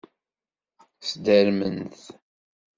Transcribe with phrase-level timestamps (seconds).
[1.07, 1.99] Sdermen-t.